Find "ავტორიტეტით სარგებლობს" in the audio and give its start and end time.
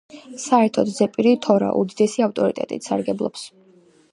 2.29-3.45